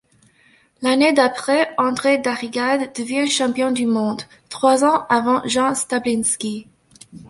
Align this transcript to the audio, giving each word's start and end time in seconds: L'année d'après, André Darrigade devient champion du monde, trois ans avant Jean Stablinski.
L'année 0.81 1.13
d'après, 1.13 1.75
André 1.77 2.17
Darrigade 2.17 2.91
devient 2.95 3.29
champion 3.29 3.69
du 3.71 3.85
monde, 3.85 4.23
trois 4.49 4.83
ans 4.83 5.05
avant 5.09 5.47
Jean 5.47 5.75
Stablinski. 5.75 6.67